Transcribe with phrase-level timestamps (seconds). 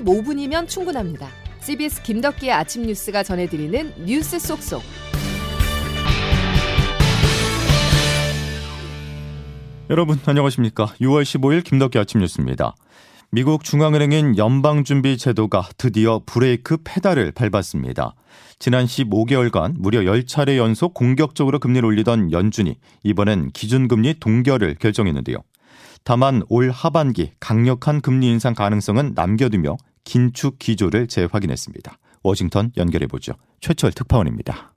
[0.00, 1.28] 15분이면 충분합니다.
[1.60, 4.82] CBS 김덕기의 아침 뉴스가 전해드리는 뉴스 속속.
[9.88, 10.86] 여러분 안녕하십니까?
[11.00, 12.74] 6월 15일 김덕기 아침 뉴스입니다.
[13.30, 18.14] 미국 중앙은행인 연방준비제도가 드디어 브레이크 페달을 밟았습니다.
[18.58, 25.38] 지난 15개월간 무려 10차례 연속 공격적으로 금리를 올리던 연준이 이번엔 기준금리 동결을 결정했는데요.
[26.06, 31.98] 다만 올 하반기 강력한 금리 인상 가능성은 남겨두며 긴축 기조를 재확인했습니다.
[32.22, 33.32] 워싱턴 연결해 보죠.
[33.60, 34.72] 최철 특파원입니다.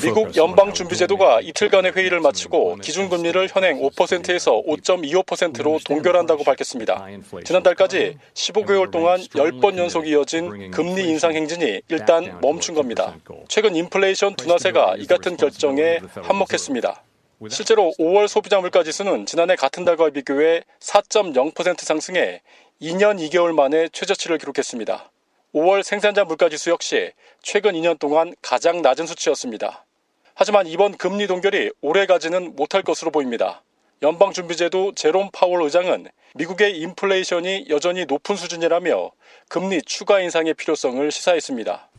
[0.00, 7.04] 미국 연방준비제도가 이틀간의 회의를 마치고 기준금리를 현행 5%에서 5.25%로 동결한다고 밝혔습니다.
[7.44, 13.14] 지난달까지 15개월 동안 10번 연속 이어진 금리 인상 행진이 일단 멈춘 겁니다.
[13.48, 17.02] 최근 인플레이션 둔화세가 이 같은 결정에 한몫했습니다.
[17.48, 22.42] 실제로 5월 소비자 물가지수는 지난해 같은 달과 비교해 4.0% 상승해
[22.82, 25.10] 2년 2개월 만에 최저치를 기록했습니다.
[25.54, 29.86] 5월 생산자 물가지수 역시 최근 2년 동안 가장 낮은 수치였습니다.
[30.34, 33.62] 하지만 이번 금리 동결이 오래 가지는 못할 것으로 보입니다.
[34.02, 39.10] 연방준비제도 제롬 파월 의장은 미국의 인플레이션이 여전히 높은 수준이라며
[39.48, 41.90] 금리 추가 인상의 필요성을 시사했습니다.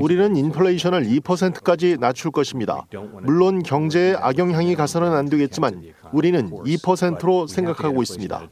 [0.00, 2.86] 우리는 인플레이션을 2%까지 낮출 것입니다.
[3.22, 8.48] 물론 경제에 악영향이 가서는 안 되겠지만 우리는 2%로 생각하고 있습니다.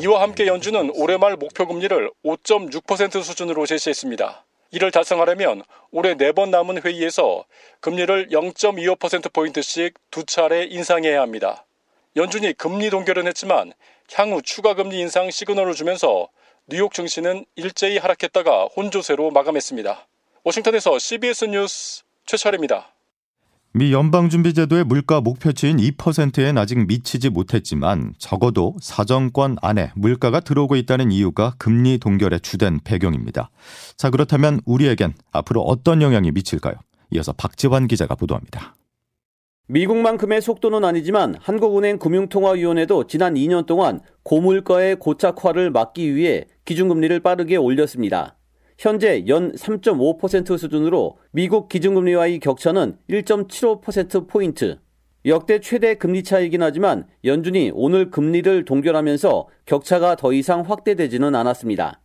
[0.00, 4.44] 이와 함께 연준은 올해 말 목표 금리를 5.6% 수준으로 제시했습니다.
[4.70, 5.62] 이를 달성하려면
[5.92, 7.44] 올해 네 번 남은 회의에서
[7.80, 11.64] 금리를 0.25%포인트씩 두 차례 인상해야 합니다.
[12.16, 13.72] 연준이 금리 동결은 했지만
[14.14, 16.28] 향후 추가 금리 인상 시그널을 주면서
[16.68, 20.06] 뉴욕 증시는 일제히 하락했다가 혼조세로 마감했습니다.
[20.44, 22.94] 워싱턴에서 CBS 뉴스 최철입니다.
[23.72, 31.54] 미 연방준비제도의 물가 목표치인 2%엔 아직 미치지 못했지만 적어도 사정권 안에 물가가 들어오고 있다는 이유가
[31.58, 33.50] 금리 동결의 주된 배경입니다.
[33.96, 36.76] 자, 그렇다면 우리에겐 앞으로 어떤 영향이 미칠까요?
[37.10, 38.76] 이어서 박지환 기자가 보도합니다.
[39.66, 48.36] 미국만큼의 속도는 아니지만 한국은행 금융통화위원회도 지난 2년 동안 고물가의 고착화를 막기 위해 기준금리를 빠르게 올렸습니다.
[48.76, 54.78] 현재 연 3.5% 수준으로 미국 기준금리와의 격차는 1.75%포인트.
[55.24, 62.02] 역대 최대 금리 차이긴 하지만 연준이 오늘 금리를 동결하면서 격차가 더 이상 확대되지는 않았습니다.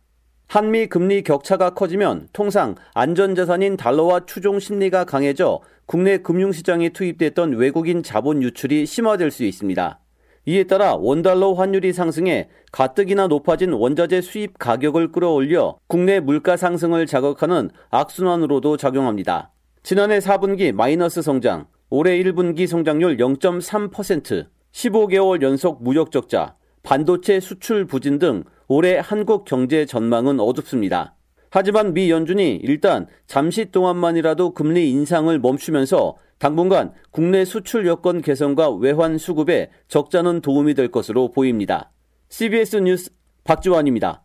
[0.50, 8.42] 한미 금리 격차가 커지면 통상 안전자산인 달러와 추종 심리가 강해져 국내 금융시장에 투입됐던 외국인 자본
[8.42, 10.00] 유출이 심화될 수 있습니다.
[10.46, 17.70] 이에 따라 원달러 환율이 상승해 가뜩이나 높아진 원자재 수입 가격을 끌어올려 국내 물가 상승을 자극하는
[17.90, 19.52] 악순환으로도 작용합니다.
[19.84, 28.18] 지난해 4분기 마이너스 성장, 올해 1분기 성장률 0.3%, 15개월 연속 무역 적자, 반도체 수출 부진
[28.18, 31.16] 등 올해 한국 경제 전망은 어둡습니다.
[31.50, 39.18] 하지만 미 연준이 일단 잠시 동안만이라도 금리 인상을 멈추면서 당분간 국내 수출 여건 개선과 외환
[39.18, 41.90] 수급에 적자는 도움이 될 것으로 보입니다.
[42.28, 43.10] CBS 뉴스
[43.42, 44.22] 박지원입니다.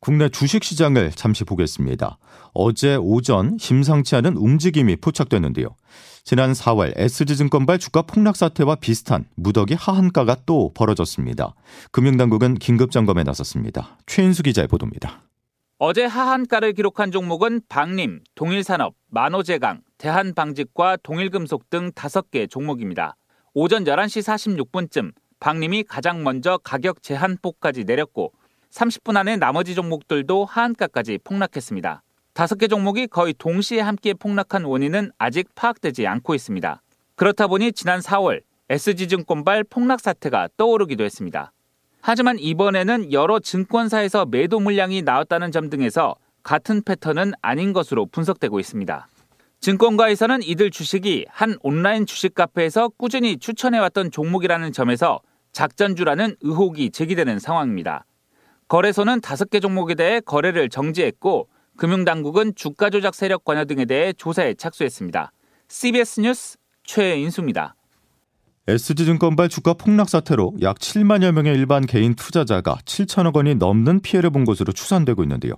[0.00, 2.18] 국내 주식 시장을 잠시 보겠습니다.
[2.54, 5.74] 어제 오전 심상치 않은 움직임이 포착됐는데요.
[6.24, 11.54] 지난 4월 SG증권발 주가 폭락 사태와 비슷한 무더기 하한가가 또 벌어졌습니다.
[11.90, 13.98] 금융당국은 긴급 점검에 나섰습니다.
[14.06, 15.22] 최인수 기자의 보도입니다.
[15.78, 23.16] 어제 하한가를 기록한 종목은 방림, 동일산업, 만호제강, 대한방직과 동일금속 등 5개 종목입니다.
[23.54, 28.32] 오전 11시 46분쯤 방림이 가장 먼저 가격 제한폭까지 내렸고
[28.72, 32.02] 30분 안에 나머지 종목들도 하한가까지 폭락했습니다.
[32.34, 36.82] 5개 종목이 거의 동시에 함께 폭락한 원인은 아직 파악되지 않고 있습니다.
[37.16, 41.52] 그렇다 보니 지난 4월 SG증권발 폭락 사태가 떠오르기도 했습니다.
[42.00, 49.08] 하지만 이번에는 여러 증권사에서 매도 물량이 나왔다는 점 등에서 같은 패턴은 아닌 것으로 분석되고 있습니다.
[49.60, 55.20] 증권가에서는 이들 주식이 한 온라인 주식 카페에서 꾸준히 추천해왔던 종목이라는 점에서
[55.52, 58.04] 작전주라는 의혹이 제기되는 상황입니다.
[58.68, 64.54] 거래소는 다섯 개 종목에 대해 거래를 정지했고 금융당국은 주가 조작 세력 관여 등에 대해 조사에
[64.54, 65.32] 착수했습니다.
[65.68, 67.74] CBS 뉴스 최인수입니다.
[68.66, 74.44] SG증권발 주가 폭락 사태로 약 7만여 명의 일반 개인 투자자가 7천억 원이 넘는 피해를 본
[74.44, 75.54] 것으로 추산되고 있는데요.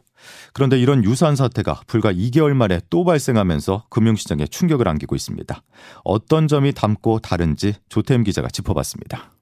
[0.53, 5.61] 그런데 이런 유사한 사태가 불과 2개월 만에 또 발생하면서 금융시장에 충격을 안기고 있습니다.
[6.05, 9.33] 어떤 점이 담고 다른지 조태임 기자가 짚어봤습니다.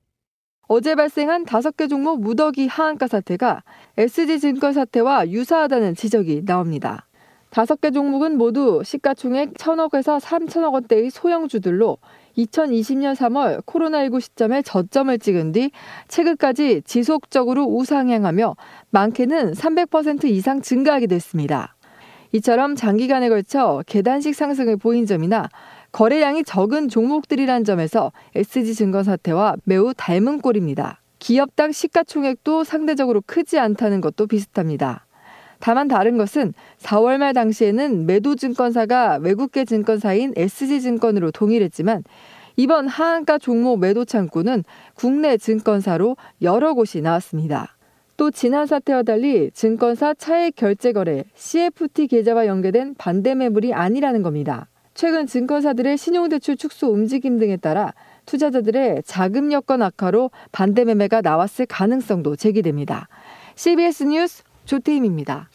[0.71, 3.63] 어제 발생한 5개 종목 무더기 하한가 사태가
[3.97, 7.07] SG증권 사태와 유사하다는 지적이 나옵니다.
[7.51, 11.97] 5개 종목은 모두 시가총액 1천억에서 3천억 원대의 소형주들로
[12.37, 15.71] 2020년 3월 코로나19 시점에 저점을 찍은 뒤
[16.09, 18.55] 최근까지 지속적으로 우상향하며
[18.91, 21.77] 많게는 300% 이상 증가하게 됐습니다.
[22.33, 25.49] 이처럼 장기간에 걸쳐 계단식 상승을 보인 점이나
[25.93, 31.01] 거래량이 적은 종목들이란 점에서 SG증권 사태와 매우 닮은 꼴입니다.
[31.19, 35.07] 기업당 시가총액도 상대적으로 크지 않다는 것도 비슷합니다.
[35.61, 42.05] 다만 다른 것은 4월 말 당시에는 매도 증권사가 외국계 증권사인 SG증권으로 동일했지만
[42.57, 44.65] 이번 하한가 종목 매도 창구는
[44.95, 47.77] 국내 증권사로 여러 곳이 나왔습니다.
[48.17, 54.69] 또 지난 사태와 달리 증권사 차액 결제 거래 CFT 계좌와 연계된 반대 매물이 아니라는 겁니다.
[54.99, 57.95] 최근 증권사들의 신용대출 축소 움직임 등에 따라
[58.27, 63.07] 투자자들의 자금 여건 악화로 반대 매매가 나왔을 가능성도 제기됩니다.
[63.55, 65.51] CBS 뉴스 조태임입니다.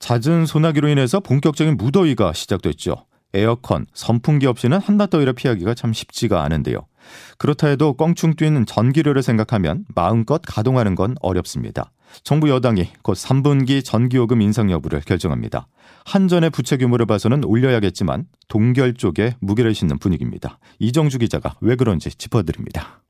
[0.00, 3.06] 잦은 소나기로 인해서 본격적인 무더위가 시작됐죠.
[3.34, 6.88] 에어컨, 선풍기 없이는 한낮더위를 피하기가 참 쉽지가 않은데요.
[7.38, 11.92] 그렇다 해도 껑충 뛰는 전기료를 생각하면 마음껏 가동하는 건 어렵습니다.
[12.22, 15.66] 정부 여당이 곧 3분기 전기요금 인상 여부를 결정합니다.
[16.04, 20.58] 한전의 부채 규모를 봐서는 올려야겠지만 동결 쪽에 무게를 싣는 분위기입니다.
[20.78, 23.02] 이정주 기자가 왜 그런지 짚어드립니다.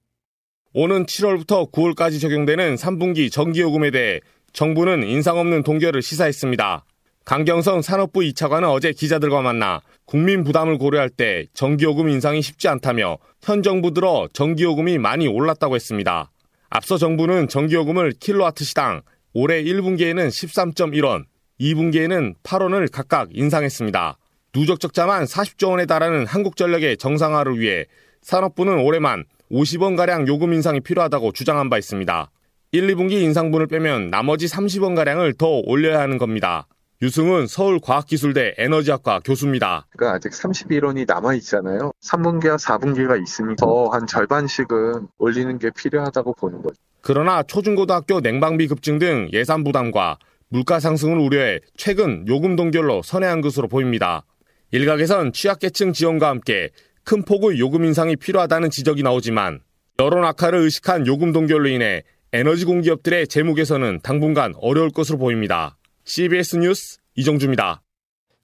[0.72, 4.20] 오는 7월부터 9월까지 적용되는 3분기 전기요금에 대해
[4.52, 6.84] 정부는 인상 없는 동결을 시사했습니다.
[7.24, 13.62] 강경성 산업부 2차관은 어제 기자들과 만나 국민 부담을 고려할 때 전기요금 인상이 쉽지 않다며 현
[13.62, 16.30] 정부 들어 전기요금이 많이 올랐다고 했습니다.
[16.70, 19.02] 앞서 정부는 전기요금을 킬로와트 시당
[19.34, 21.24] 올해 1분기에는 13.1원,
[21.60, 24.16] 2분기에는 8원을 각각 인상했습니다.
[24.52, 27.86] 누적 적자만 40조 원에 달하는 한국전력의 정상화를 위해
[28.22, 32.30] 산업부는 올해만 50원가량 요금 인상이 필요하다고 주장한 바 있습니다.
[32.70, 36.68] 1, 2분기 인상분을 빼면 나머지 30원가량을 더 올려야 하는 겁니다.
[37.02, 39.86] 유승은 서울과학기술대 에너지학과 교수입니다.
[39.96, 41.92] 그러니까 아직 31원이 남아 있잖아요.
[42.02, 46.76] 3분기와 4분기가 있으니 더한 절반씩은 올리는 게 필요하다고 보는 거죠.
[47.00, 50.18] 그러나 초중고등학교 냉방비 급증 등 예산 부담과
[50.48, 54.26] 물가 상승을 우려해 최근 요금 동결로 선회한 것으로 보입니다.
[54.70, 56.68] 일각에선 취약계층 지원과 함께
[57.02, 59.60] 큰 폭의 요금 인상이 필요하다는 지적이 나오지만
[60.00, 62.02] 여론 악화를 의식한 요금 동결로 인해
[62.34, 65.78] 에너지 공기업들의 재무 개선은 당분간 어려울 것으로 보입니다.
[66.12, 67.82] CBS 뉴스 이정주입니다.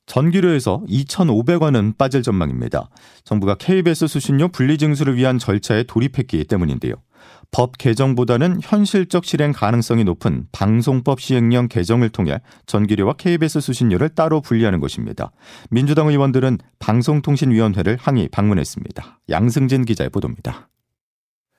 [0.07, 2.89] 전기료에서 2,500원은 빠질 전망입니다.
[3.25, 6.95] 정부가 KBS 수신료 분리 징수를 위한 절차에 돌입했기 때문인데요.
[7.51, 14.79] 법 개정보다는 현실적 실행 가능성이 높은 방송법 시행령 개정을 통해 전기료와 KBS 수신료를 따로 분리하는
[14.79, 15.33] 것입니다.
[15.69, 19.23] 민주당 의원들은 방송통신위원회를 항의 방문했습니다.
[19.29, 20.69] 양승진 기자의 보도입니다.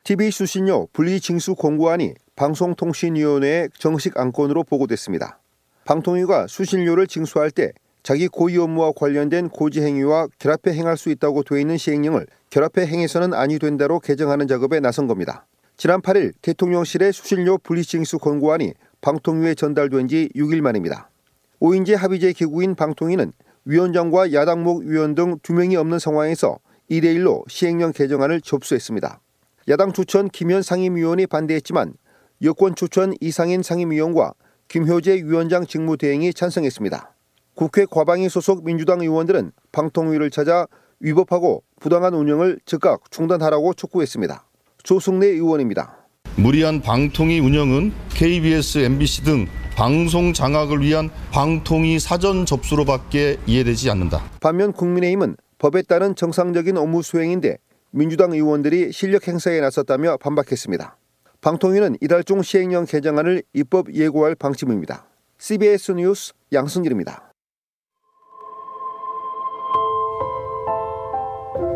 [0.06, 5.42] TV 수신료 분리 징수 공고안이 방송통신위원회의 정식 안건으로 보고됐습니다.
[5.88, 7.72] 방통위가 수신료를 징수할 때
[8.04, 13.34] 자기 고의 업무와 관련된 고지 행위와 결합해 행할 수 있다고 되어 있는 시행령을 결합해 행해서는
[13.34, 15.46] 아니 된다로 개정하는 작업에 나선 겁니다.
[15.78, 21.10] 지난 8일 대통령실의 수신료 분리징수 권고안이 방통위에 전달된 지 6일 만입니다.
[21.62, 23.32] 5인제 합의제 기구인 방통위는
[23.64, 26.60] 위원장과 야당목 위원 등 2명이 없는 상황에서
[26.92, 29.22] 1대1로 시행령 개정안을 접수했습니다.
[29.70, 31.94] 야당 추천 김현 상임위원이 반대했지만
[32.44, 34.34] 여권 추천 이상인 상임위원과
[34.68, 37.14] 김효재 위원장 직무대행이 찬성했습니다.
[37.56, 40.68] 국회 과방위 소속 민주당 의원들은 방통위를 찾아
[41.00, 44.46] 위법하고 부당한 운영을 즉각 중단하라고 촉구했습니다.
[44.84, 46.08] 조승래 의원입니다.
[46.36, 54.24] 무리한 방통위 운영은 KBS, MBC 등 방송 장악을 위한 방통위 사전 접수로밖에 이해되지 않는다.
[54.42, 57.58] 반면 국민의힘은 법에 따른 정상적인 업무 수행인데
[57.92, 60.98] 민주당 의원들이 실력 행사에 나섰다며 반박했습니다.
[61.42, 65.06] 방통위는 이달 중 시행령 개정안을 입법 예고할 방침입니다.
[65.38, 67.24] CBS 뉴스 양승길입니다.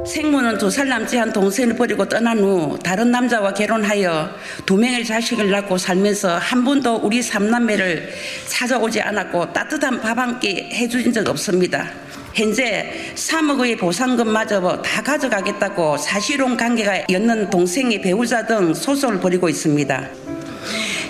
[0.04, 4.30] 생모는 두 살 남지 한 동생을 버리고 떠난 후 다른 남자와 결혼하여
[4.66, 8.10] 두 명의 자식을 낳고 살면서 한 번도 우리 삼남매를
[8.48, 11.88] 찾아오지 않았고 따뜻한 밥 한 끼 해주신 적 없습니다.
[12.34, 20.10] 현재 3억의 보상금마저 다 가져가겠다고 사실혼 관계가 였는 동생의 배우자 등 소송을 벌이고 있습니다.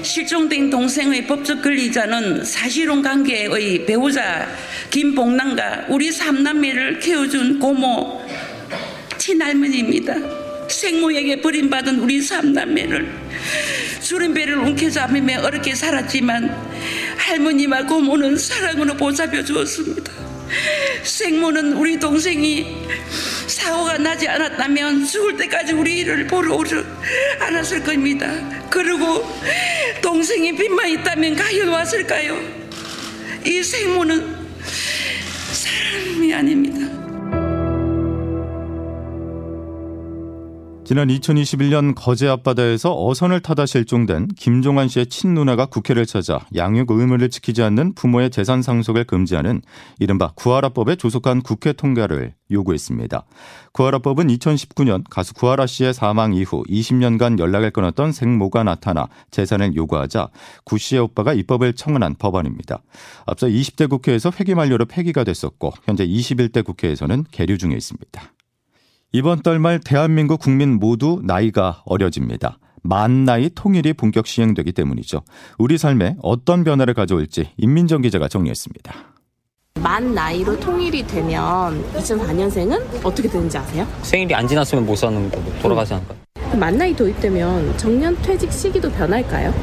[0.02, 4.48] 실종된 동생의 법적 권리자는 사실혼 관계의 배우자
[4.90, 8.22] 김봉남과 우리 삼남매를 키워준 고모
[9.20, 10.16] 친할머니입니다.
[10.68, 13.14] 생모에게 버림받은 우리 삼남매를
[14.02, 16.50] 주름배를 움켜잡으며 어렵게 살았지만
[17.18, 20.31] 할머니와 고모는 사랑으로 보살펴 주었습니다.
[21.04, 22.88] 생모는 우리 동생이
[23.48, 26.76] 사고가 나지 않았다면 죽을 때까지 우리 일을 보러 오지
[27.40, 28.32] 않았을 겁니다.
[28.70, 29.28] 그리고
[30.02, 32.40] 동생이 빚만 있다면 가연 왔을까요?
[33.46, 34.38] 이 생모는
[35.52, 37.01] 사람이 아닙니다.
[40.92, 47.64] 지난 2021년 거제 앞바다에서 어선을 타다 실종된 김종환 씨의 친누나가 국회를 찾아 양육 의무를 지키지
[47.64, 49.62] 않는 부모의 재산 상속을 금지하는
[50.00, 53.24] 이른바 구하라법에 조속한 국회 통과를 요구했습니다.
[53.72, 60.28] 구하라법은 2019년 가수 구하라 씨의 사망 이후 20년간 연락을 끊었던 생모가 나타나 재산을 요구하자
[60.66, 62.84] 구 씨의 오빠가 입법을 청원한 법안입니다.
[63.26, 68.34] 앞서 20대 국회에서 회기 만료로 폐기가 됐었고 현재 21대 국회에서는 계류 중에 있습니다.
[69.14, 72.58] 이번 달 말 대한민국 국민 모두 나이가 어려집니다.
[72.84, 75.22] 만 나이 통일이 본격 시행되기 때문이죠.
[75.60, 78.94] 우리 삶에 어떤 변화를 가져올지 임민정 기자가 정리했습니다.
[79.82, 83.86] 만 나이로 통일이 되면 2004년생은 어떻게 되는지 아세요?
[84.02, 86.16] 생일이 안 지났으면 못 사는 거고 돌아가지 않을까?
[86.58, 89.54] 만 나이 도입되면 정년 퇴직 시기도 변할까요?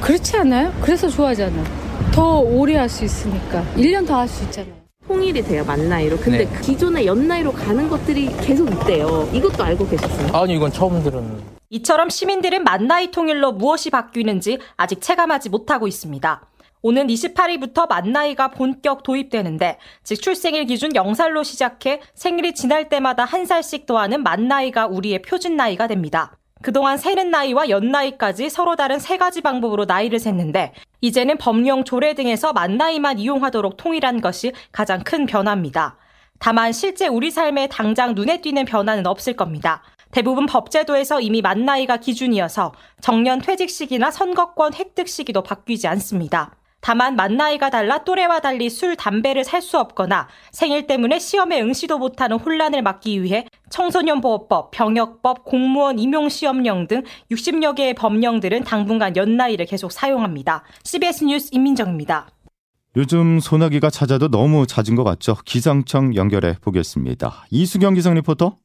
[0.00, 0.72] 그렇지 않아요?
[0.82, 1.64] 그래서 좋아하잖아.
[2.12, 3.64] 더 오래 할 수 있으니까.
[3.76, 4.81] 1년 더 할 수 있잖아요.
[5.22, 6.60] 통일이 돼요 만 나이로 근데 네.
[6.62, 10.36] 기존의 연 나이로 가는 것들이 계속 있대요 이것도 알고 계셨어요?
[10.36, 16.42] 아니 이건 처음 들은 이처럼 시민들은 만 나이 통일로 무엇이 바뀌는지 아직 체감하지 못하고 있습니다.
[16.82, 23.46] 오는 28일부터 만 나이가 본격 도입되는데 즉 출생일 기준 0살로 시작해 생일이 지날 때마다 한
[23.46, 26.36] 살씩 더하는 만 나이가 우리의 표준 나이가 됩니다.
[26.62, 32.14] 그동안 세는 나이와 연 나이까지 서로 다른 세 가지 방법으로 나이를 셌는데 이제는 법령 조례
[32.14, 35.96] 등에서 만 나이만 이용하도록 통일한 것이 가장 큰 변화입니다.
[36.38, 39.82] 다만 실제 우리 삶에 당장 눈에 띄는 변화는 없을 겁니다.
[40.12, 46.52] 대부분 법제도에서 이미 만 나이가 기준이어서 정년 퇴직 시기나 선거권 획득 시기도 바뀌지 않습니다.
[46.82, 51.96] 다만 만 나이가 달라 또래와 달리 술, 담배를 살 수 없거나 생일 때문에 시험에 응시도
[51.98, 59.92] 못하는 혼란을 막기 위해 청소년보호법, 병역법, 공무원 임용시험령 등 60여 개의 법령들은 당분간 연나이를 계속
[59.92, 60.64] 사용합니다.
[60.82, 62.26] CBS 뉴스 임민정입니다.
[62.96, 65.36] 요즘 소나기가 찾아도 너무 잦은 것 같죠?
[65.44, 67.46] 기상청 연결해 보겠습니다.
[67.52, 68.56] 이수경 기상 리포터.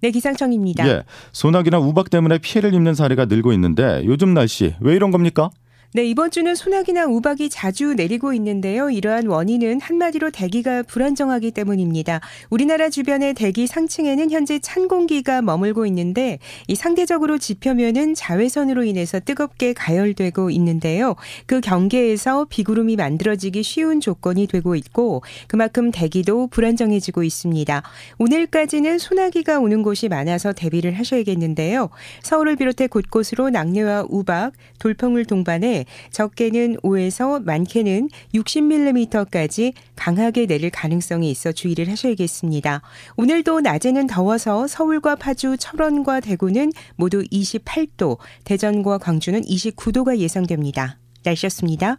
[0.00, 0.88] 네, 기상청입니다.
[0.88, 5.50] 예, 소나기나 우박 때문에 피해를 입는 사례가 늘고 있는데 요즘 날씨 왜 이런 겁니까?
[5.94, 8.90] 네, 이번 주는 소나기나 우박이 자주 내리고 있는데요.
[8.90, 12.20] 이러한 원인은 한마디로 대기가 불안정하기 때문입니다.
[12.50, 19.72] 우리나라 주변의 대기 상층에는 현재 찬 공기가 머물고 있는데 이 상대적으로 지표면은 자외선으로 인해서 뜨겁게
[19.72, 21.16] 가열되고 있는데요.
[21.46, 27.82] 그 경계에서 비구름이 만들어지기 쉬운 조건이 되고 있고 그만큼 대기도 불안정해지고 있습니다.
[28.18, 31.88] 오늘까지는 소나기가 오는 곳이 많아서 대비를 하셔야겠는데요.
[32.22, 35.77] 서울을 비롯해 곳곳으로 낙뢰와 우박, 돌풍을 동반해
[36.10, 42.82] 적게는 5에서 많게는 60mm까지 강하게 내릴 가능성이 있어 주의를 하셔야겠습니다.
[43.16, 50.98] 오늘도 낮에는 더워서 서울과 파주, 철원과 대구는 모두 28도, 대전과 광주는 29도가 예상됩니다.
[51.24, 51.98] 날씨였습니다.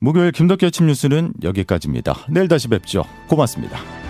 [0.00, 2.26] 목요일 김덕기 아침 뉴스는 여기까지입니다.
[2.28, 3.04] 내일 다시 뵙죠.
[3.28, 4.01] 고맙습니다.